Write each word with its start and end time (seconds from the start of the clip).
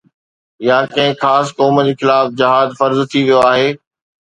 يا 0.67 0.77
ڪنهن 0.93 1.13
خاص 1.21 1.47
قوم 1.59 1.75
جي 1.89 1.95
خلاف 2.01 2.25
جهاد 2.41 2.69
فرض 2.83 3.07
ٿي 3.15 3.25
ويو 3.31 3.41
آهي 3.53 3.71